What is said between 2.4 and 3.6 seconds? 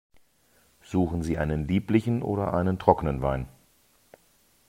einen trockenen Wein?